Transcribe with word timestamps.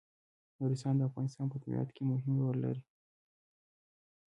نورستان 0.59 0.93
د 0.97 1.01
افغانستان 1.09 1.45
په 1.49 1.57
طبیعت 1.63 1.89
کې 1.95 2.01
مهم 2.11 2.33
رول 2.41 2.57
لري. 2.65 2.81